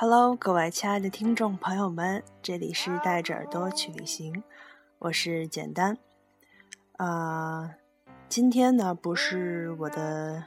[0.00, 4.44] Hello，各位亲爱的听众朋友们，这里是带着耳朵去旅行，
[5.00, 5.98] 我是简单。
[6.98, 7.74] 啊，
[8.28, 10.44] 今天呢不是我的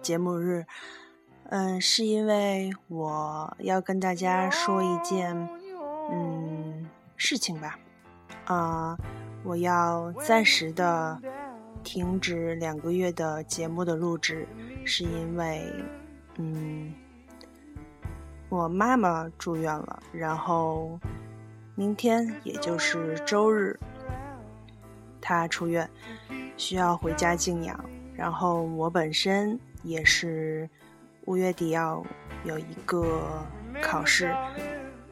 [0.00, 0.64] 节目日，
[1.50, 5.46] 嗯，是因为我要跟大家说一件
[6.10, 6.88] 嗯
[7.18, 7.78] 事情吧。
[8.46, 8.96] 啊，
[9.44, 11.20] 我要暂时的
[11.84, 14.48] 停止两个月的节目的录制，
[14.86, 15.70] 是因为
[16.38, 16.94] 嗯。
[18.48, 20.98] 我妈妈住院了，然后
[21.74, 23.76] 明天也就是周日，
[25.20, 25.90] 她出院，
[26.56, 27.84] 需要回家静养。
[28.14, 30.70] 然后我本身也是
[31.24, 32.00] 五月底要
[32.44, 33.20] 有一个
[33.82, 34.32] 考试，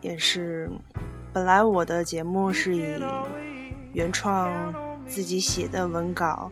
[0.00, 0.68] 也是
[1.32, 3.00] 本来我的节目是以
[3.92, 4.74] 原创
[5.06, 6.50] 自己写的文稿，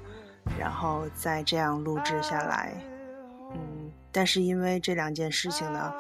[0.57, 2.73] 然后再这样录制下来。
[3.53, 5.93] 嗯，但是因为这两件事情呢。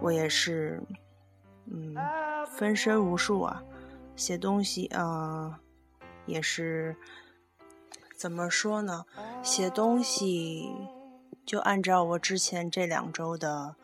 [0.00, 0.82] 我也是，
[1.66, 1.94] 嗯，
[2.46, 3.62] 分身无数啊，
[4.16, 5.60] 写东西啊，
[6.26, 6.96] 也是
[8.16, 9.04] 怎么说呢？
[9.42, 10.70] 写东西
[11.44, 13.76] 就按照我之前这两周的，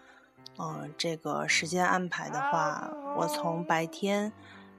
[0.59, 4.33] 嗯，这个时间安排的话，我从白天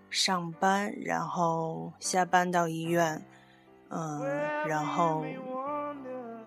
[0.10, 3.24] 上班，然后下班到医院，
[3.90, 4.22] 嗯，
[4.68, 5.24] 然后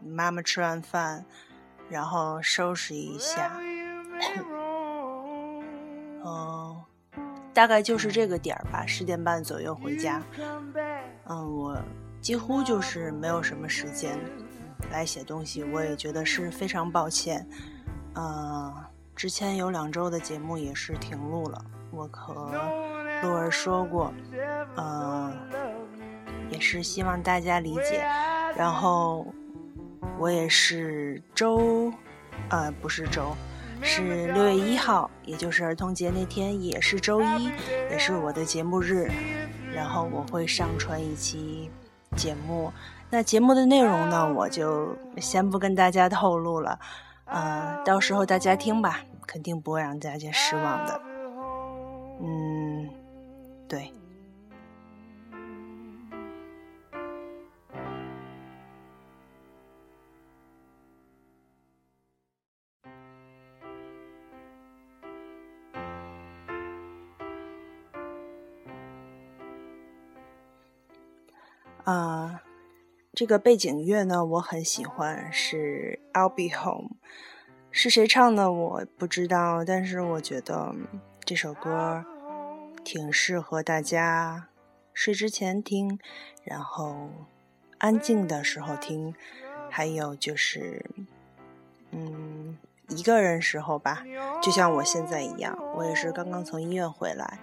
[0.05, 1.25] 妈妈吃完饭，
[1.89, 3.57] 然后收拾一下。
[6.25, 6.77] 嗯，
[7.53, 10.23] 大概就是这个点儿吧，十点半左右回家。
[11.27, 11.79] 嗯，我
[12.21, 14.19] 几乎就是没有什么时间
[14.91, 17.47] 来写东西，我也觉得是非常抱歉。
[18.15, 18.75] 嗯，
[19.15, 22.51] 之前有两周的节目也是停录了，我和
[23.23, 24.13] 鹿儿说过，
[24.77, 25.37] 嗯，
[26.51, 28.05] 也是希望大家理解。
[28.57, 29.27] 然后
[30.19, 31.93] 我也是周，
[32.49, 33.35] 呃，不是周。
[33.83, 37.51] 是六月一号，也就是儿童节那天，也是周一，
[37.91, 39.11] 也是我的节目日。
[39.75, 41.71] 然后我会上传一期
[42.17, 42.73] 节目，
[43.09, 46.79] 那节目的内容呢，我就先不跟大家透露了。
[47.27, 51.01] 呃，到时候大家听吧，肯定不会让大家失望的。
[52.21, 52.89] 嗯，
[53.69, 53.93] 对。
[71.91, 72.41] 啊，
[73.15, 76.89] 这个背景乐呢，我很喜欢，是《I'll Be Home》，
[77.73, 80.73] 是谁唱的我不知道，但是我觉得
[81.25, 82.05] 这首歌
[82.85, 84.47] 挺适合大家
[84.95, 85.99] 睡之前听，
[86.45, 87.11] 然后
[87.79, 89.13] 安静的时候听，
[89.69, 90.87] 还有就是，
[91.91, 92.57] 嗯，
[92.87, 94.05] 一个人时候吧，
[94.41, 97.41] 就像我现在一样，我也是刚刚从医院回来。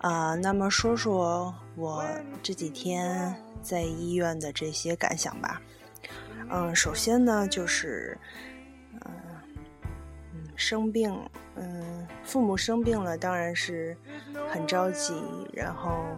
[0.00, 2.02] 啊，那么说说我
[2.42, 5.60] 这几天在医院的这些感想吧。
[6.48, 8.16] 嗯，首先呢，就是，
[8.94, 9.12] 嗯
[10.32, 11.14] 嗯，生病，
[11.54, 13.94] 嗯，父母生病了，当然是
[14.48, 15.14] 很着急，
[15.52, 16.16] 然后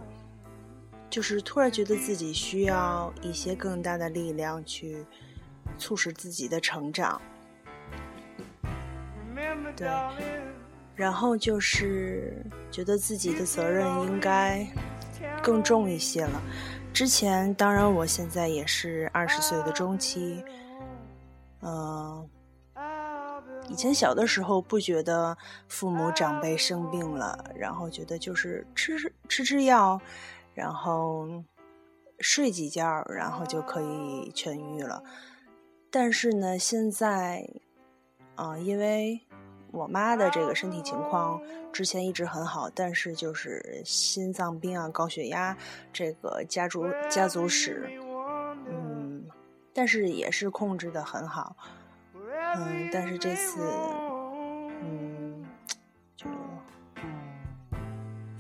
[1.10, 5.04] 就是突然觉得自己需要一些更大的力量去
[5.76, 7.20] 促使自己的成长。
[9.75, 9.88] 对。
[11.03, 12.33] 然后就是
[12.71, 14.65] 觉得自己的责任应该
[15.43, 16.41] 更重一些了。
[16.95, 20.45] 之前，当然我现在也是二十岁的中期，
[21.62, 22.31] 嗯，
[23.69, 25.37] 以前小的时候不觉得
[25.67, 28.97] 父母长辈生病了，然后觉得就是吃
[29.29, 30.01] 吃吃药，
[30.55, 31.27] 然后
[32.21, 35.03] 睡几觉，然后就可以痊愈了。
[35.91, 37.45] 但是呢，现在，
[38.37, 39.21] 啊，因为。
[39.72, 41.41] 我妈的这个身体情况
[41.73, 45.56] 之前一直很好，但是就是心脏病啊、高血压
[45.93, 47.91] 这个家族家族史，
[48.69, 49.25] 嗯，
[49.73, 51.56] 但是也是控制的很好，
[52.14, 53.67] 嗯，但是这次，
[54.82, 55.44] 嗯，
[56.14, 56.26] 就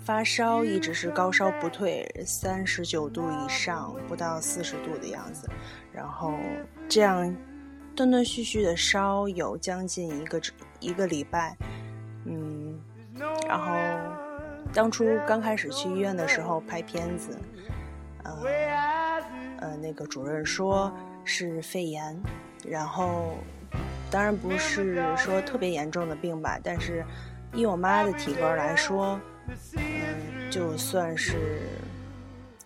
[0.04, 5.48] 发烧一直是高烧不退，三十九度以上，不到四十度的样子，
[5.92, 6.34] 然后
[6.88, 7.34] 这样。
[7.94, 10.40] 断断续续的烧有将近一个
[10.82, 11.56] 一个礼拜，
[12.24, 12.78] 嗯，
[13.46, 13.72] 然后
[14.72, 17.38] 当初刚开始去医院的时候拍片子，
[18.24, 18.36] 呃
[19.60, 20.92] 呃，那个主任说
[21.24, 22.20] 是肺炎，
[22.66, 23.34] 然后
[24.10, 27.04] 当然不是说特别严重的病吧，但是
[27.54, 29.20] 以我妈的体格来说，
[29.76, 31.60] 嗯，就算是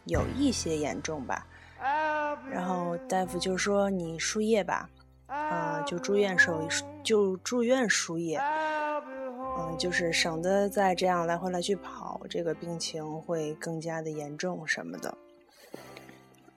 [0.06, 1.46] 有一些严重吧，
[2.50, 4.88] 然后大夫就说你输液吧。
[5.26, 6.60] 啊，就住院时候
[7.02, 8.38] 就住院输液，
[9.58, 15.16] 嗯，就是省得再这样来回来去跑，这个病情会更加的严重什么的。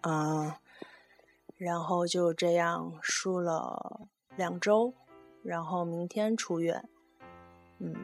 [0.01, 0.54] 嗯，
[1.57, 4.94] 然后就这样输了两周，
[5.44, 6.88] 然后明天出院。
[7.80, 7.95] 嗯，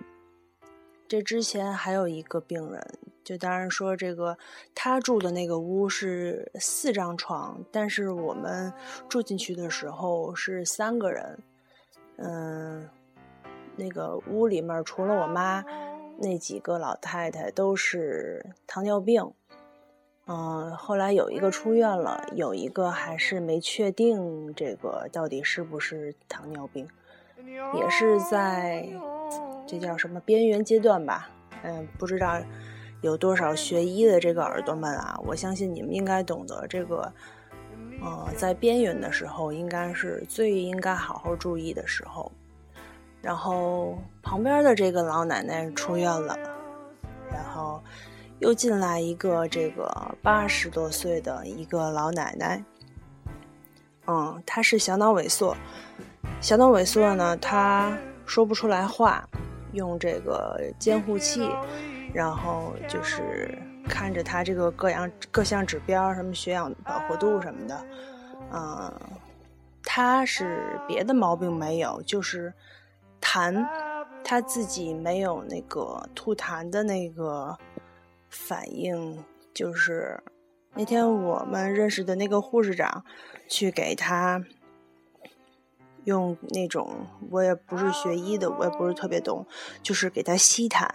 [1.08, 4.38] 这之前还有一个病人，就当然说这个
[4.74, 8.72] 他住的那个屋是四张床，但是我们
[9.10, 11.38] 住进去的时候是三个人。
[12.16, 12.88] 嗯。
[13.78, 15.62] 那个屋里面除了我妈，
[16.18, 19.30] 那几个老太太都是糖尿病。
[20.28, 26.88] 嗯，后来有一个出院了，有一个还是没确定这个到底是不是糖尿病，
[27.74, 28.88] 也是在
[29.68, 31.30] 这叫什么边缘阶段吧。
[31.64, 32.42] 嗯，不知道
[33.06, 37.14] 有多少学医的这个耳朵们啊，我相信你们应该懂得这个。
[38.02, 42.30] 呃，在边缘的时候，应该是最应该好好注意的时候。
[43.22, 46.38] 然后旁边的这个老奶奶出院了，
[47.32, 47.82] 然后
[48.40, 52.64] 又进来一个这个八十多岁的一个老奶奶。
[54.08, 55.56] 嗯，她是小脑萎缩，
[56.42, 59.28] 小脑萎缩呢，她说不出来话，
[59.72, 61.50] 用这个监护器，
[62.16, 67.86] 然后就是看着他这个各样各项指标，什么血氧饱和度什么的。
[68.52, 68.92] 嗯，
[69.84, 72.54] 他是别的毛病没有，就是。
[73.22, 73.66] 痰，
[74.24, 77.58] 他自己没有那个吐痰的那个
[78.30, 80.22] 反应，就是
[80.76, 83.04] 那天我们认识的那个护士长
[83.50, 84.44] 去给他
[86.04, 89.48] 用那种，我也不是学医的，我也不是特别懂，
[89.82, 90.88] 就是给他吸痰。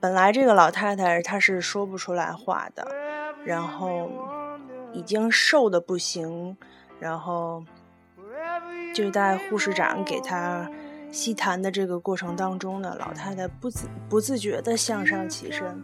[0.00, 2.86] 本来这个老太太她是说不出来话的，
[3.44, 4.10] 然后
[4.92, 6.56] 已经瘦的不行，
[6.98, 7.64] 然后
[8.94, 10.70] 就在护士长给她。
[11.10, 15.82] 吸痰的这个过程当中呢，老太太不自不自觉地向上起身。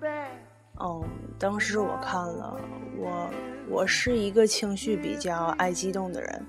[0.79, 1.03] 嗯，
[1.39, 2.55] 当时我看了，
[2.99, 3.31] 我
[3.67, 6.47] 我是一个情绪比较爱激动的人，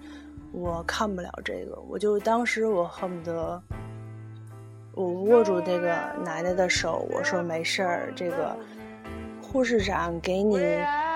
[0.51, 3.63] 我看不了这个，我就当时我恨不得
[4.95, 5.89] 我握住那个
[6.23, 8.55] 奶奶的手，我说没事儿，这个
[9.41, 10.57] 护士长给你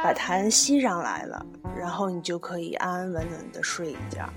[0.03, 1.45] 把痰吸上来了，
[1.77, 4.29] 然后你就可以安安稳稳的睡一觉。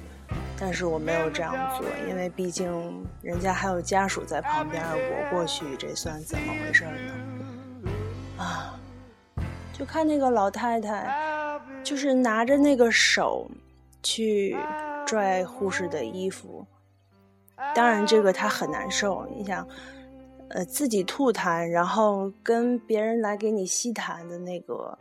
[0.56, 7.90] 但是我没有这样做，因为毕竟人家还有家属在旁边，我过去这算怎么回事呢？
[8.38, 8.78] 啊，
[9.72, 13.50] 就看那个老太太，就是拿着那个手
[14.04, 14.56] 去
[15.04, 16.64] 拽护士的衣服，
[17.74, 19.26] 当然这个他很难受。
[19.34, 19.66] 你想，
[20.48, 24.98] 呃，自己吐痰，然后跟别人来给你吸痰的那个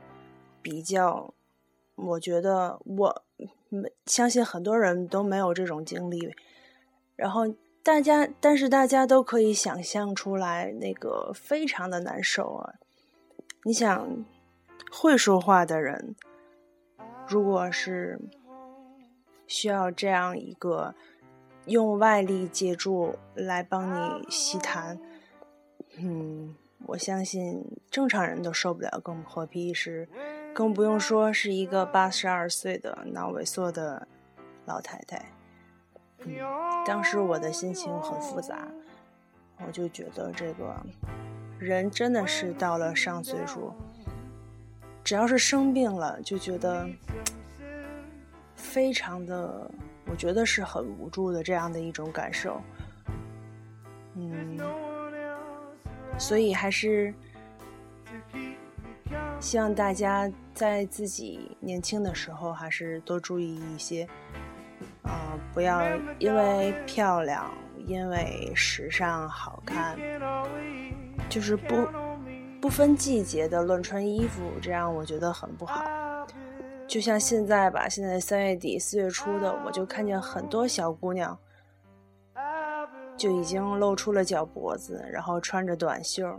[0.62, 1.34] 比较，
[1.96, 3.24] 我觉得我。
[4.06, 6.36] 相信很多人都没有这种经历，
[7.16, 7.44] 然后
[7.82, 12.74] 大家，但是大家都可以想象出来，那个非常的难受啊！
[13.64, 14.26] 你想，
[14.92, 16.18] 会说话的人，
[17.30, 18.20] 如果是
[19.48, 20.94] 需要这样一个
[21.66, 24.98] 用外力借助来帮你吸痰，
[25.98, 26.56] 嗯，
[26.88, 30.08] 我相信正常人都受不了，更何必是。
[30.54, 34.06] 更不用说是一个八十二岁的脑萎缩的
[34.66, 35.32] 老太太。
[36.20, 36.36] 嗯，
[36.86, 38.68] 当时我的心情很复杂，
[39.66, 40.76] 我就觉得这个
[41.58, 43.74] 人真的是到了上岁数，
[45.04, 46.86] 只要是生病了，就觉得
[48.54, 49.72] 非常的，
[50.06, 52.62] 我觉得是很无助的这样的一种感受。
[54.16, 54.58] 嗯，
[56.18, 57.14] 所以还是。
[59.40, 64.08] 希望大家在自己年轻的时候，还是多注意一些，
[65.02, 65.82] 啊，不要
[66.20, 67.52] 因为漂亮、
[67.88, 69.98] 因为时尚好看，
[71.28, 71.88] 就是不
[72.62, 75.84] 不分季节的乱穿衣服，这样我觉得很不好。
[76.92, 81.40] 就像现在吧，现在三月底四月初的，我就看见很多小姑娘
[83.16, 86.38] 就已经露出了脚脖子，然后穿着短袖。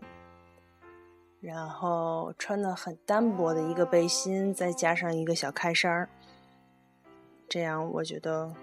[1.40, 6.06] 然后穿的很单薄的一个背心，再加上一个小开衫，
[7.49, 8.54] 这样我觉得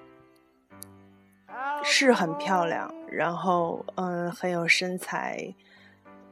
[1.83, 2.93] 是很漂亮。
[3.07, 5.55] 然后，嗯，很有身材，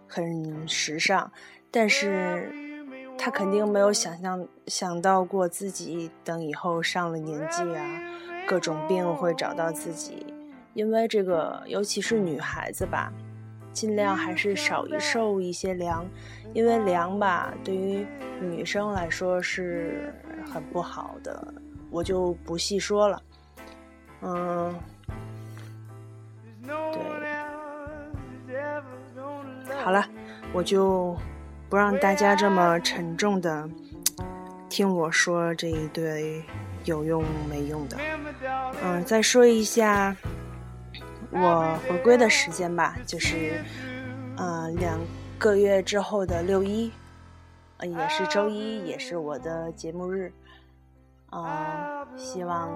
[0.08, 1.32] 很时尚。
[1.72, 2.54] 但是，
[3.18, 8.02] 他肯定没有想象想到过自己等以后上了年纪啊，
[8.48, 10.26] 各种病会找到自己。
[10.74, 13.12] 因为这个，尤其是女孩子吧。
[13.74, 16.04] 尽量还是少一受一些凉，
[16.52, 18.08] 因为凉吧，对于
[18.42, 20.12] 女生来说是
[20.52, 21.54] 很不好的，
[21.92, 23.22] 我就不细说了。
[24.22, 24.74] 嗯，
[26.66, 27.04] 对，
[29.76, 30.04] 好了，
[30.54, 31.16] 我就
[31.70, 33.70] 不让大家这么沉重的
[34.70, 36.42] 听我说这一堆
[36.86, 37.98] 有用没用的。
[38.82, 40.16] 嗯，再说一下
[41.30, 43.62] 我回归的时间吧，就是
[44.38, 44.98] 嗯两
[45.38, 46.90] 个月之后的六一，
[47.78, 50.32] 呃也是周一，也是我的节目日。
[51.32, 52.72] 嗯，希望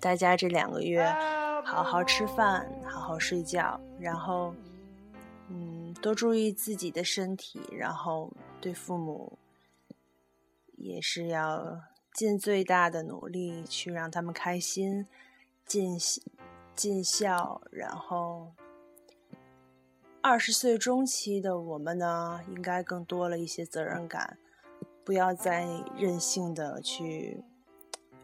[0.00, 1.04] 大家这两个月
[1.64, 4.54] 好好吃饭，好好睡觉，然后。
[5.48, 8.32] 嗯，多注意自己的身体，然后
[8.62, 9.38] 对父母
[10.78, 11.82] 也是要
[12.14, 15.06] 尽最大的努力去让他们开心，
[15.66, 15.98] 尽
[16.74, 17.60] 尽孝。
[17.70, 18.52] 然后，
[20.22, 24.38] 二十岁中期的我们呢，应该更多了一些责任感，
[25.04, 27.44] 不要再任性的去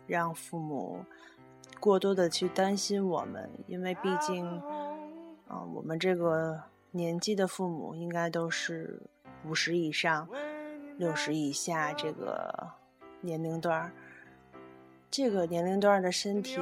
[0.06, 1.04] 让父母
[1.78, 4.46] 过多的去担心我们，因为毕竟，
[5.50, 6.69] 嗯，我们这个。
[6.92, 9.00] 年纪的父母应该都是
[9.44, 10.28] 五十以上、
[10.96, 12.52] 六十以下这个
[13.20, 13.92] 年龄段，
[15.10, 16.58] 这个年龄段的身体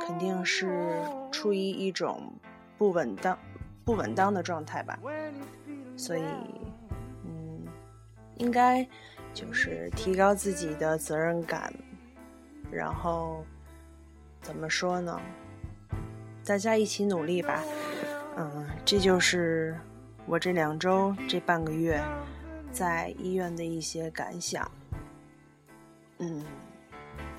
[0.00, 2.32] 肯定是处于一种
[2.76, 3.36] 不稳当、
[3.84, 4.98] 不稳当的状态吧，
[5.96, 6.22] 所以，
[7.24, 7.66] 嗯，
[8.36, 8.86] 应该
[9.34, 11.72] 就是提高自己的责任感，
[12.70, 13.44] 然后
[14.40, 15.20] 怎么说呢？
[16.44, 17.62] 大家一起努力吧。
[18.40, 19.78] 嗯，这就是
[20.24, 22.02] 我这两周、这半个月
[22.72, 24.66] 在医院的一些感想。
[26.20, 26.42] 嗯，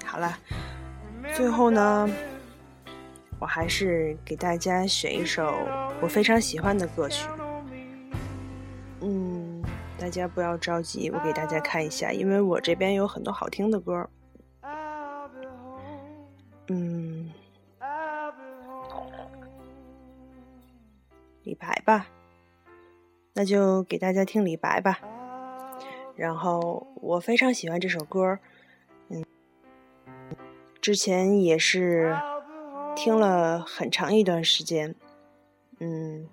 [0.05, 0.37] 好了，
[1.33, 2.07] 最后呢，
[3.39, 5.51] 我还是给大家选一首
[5.99, 7.27] 我非常喜欢的歌曲。
[9.01, 9.63] 嗯，
[9.97, 14.07] 大家不要着急，我给大家看一下，因为我这边有很多好听的歌。
[16.67, 17.18] 嗯。
[21.43, 22.07] 李白吧，
[23.33, 24.99] 那就给大家听李白吧。
[26.15, 28.39] 然后我非常喜欢这首歌，
[29.07, 29.23] 嗯，
[30.81, 32.17] 之前也是
[32.95, 34.95] 听了很长一段时间。
[35.79, 36.27] 嗯，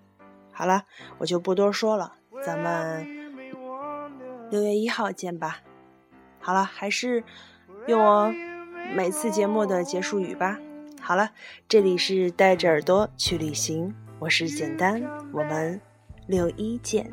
[0.51, 0.85] 好了，
[1.19, 3.07] 我就不多说了，咱们
[4.51, 5.61] 六月一号见吧。
[6.41, 7.23] 好了，还是
[7.87, 8.35] 用我
[8.93, 10.59] 每次节目的结束语吧。
[11.01, 11.31] 好了，
[11.69, 13.95] 这里是带着耳朵去旅行。
[14.19, 15.81] 我是简单，我们
[16.27, 17.11] 六一见。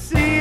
[0.00, 0.39] see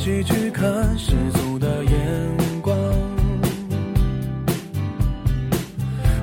[0.00, 1.92] 一起去看世俗的眼
[2.62, 2.74] 光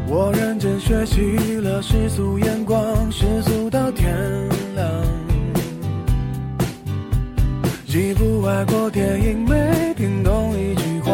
[0.07, 4.11] 我认真学习了世俗眼光世俗到天
[4.73, 4.89] 亮。
[7.85, 11.11] 几部外国电影没听懂一句话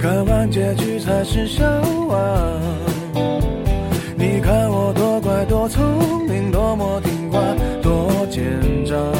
[0.00, 1.64] 看完结局才是笑
[2.08, 2.18] 话。
[4.16, 7.40] 你看我多乖多聪明多么听话
[7.80, 9.19] 多奸诈。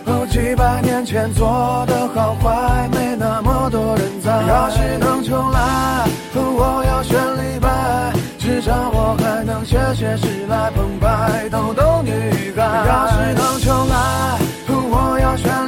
[0.51, 4.29] 一百年前做的好坏，没那么多人猜。
[4.49, 6.05] 要是能重来，
[6.35, 8.11] 我要选李白。
[8.37, 12.11] 至少我还能写写诗来澎湃，逗逗女
[12.53, 12.63] 孩。
[12.85, 15.60] 要是能重来，我要选。